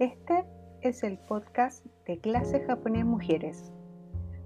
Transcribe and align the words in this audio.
Este 0.00 0.44
es 0.80 1.04
el 1.04 1.18
podcast 1.18 1.86
de 2.04 2.18
Clase 2.18 2.58
Japonés 2.64 3.04
Mujeres, 3.04 3.70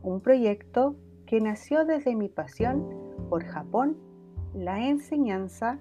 un 0.02 0.20
proyecto 0.20 0.94
que 1.24 1.40
nació 1.40 1.86
desde 1.86 2.14
mi 2.14 2.28
pasión 2.28 2.86
por 3.30 3.44
Japón, 3.46 3.96
la 4.52 4.86
enseñanza 4.86 5.78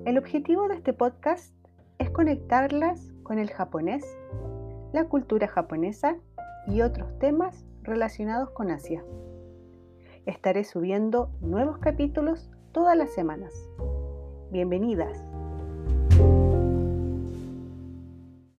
El 0.06 0.20
objetivo 0.20 0.68
de 0.68 0.76
este 0.76 0.94
podcast 0.94 1.59
es 2.00 2.10
conectarlas 2.10 3.12
con 3.24 3.40
el 3.40 3.50
japonés, 3.52 4.18
la 4.94 5.06
cultura 5.10 5.48
japonesa 5.48 6.16
y 6.66 6.82
otros 6.82 7.20
temas 7.20 7.66
relacionados 7.84 8.52
con 8.52 8.72
Asia. 8.72 9.04
Estaré 10.26 10.64
subiendo 10.64 11.30
nuevos 11.42 11.78
capítulos 11.80 12.50
todas 12.72 12.98
las 12.98 13.14
semanas. 13.14 13.54
Bienvenidas. 14.50 15.22